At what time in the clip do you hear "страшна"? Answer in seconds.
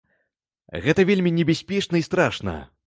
2.11-2.61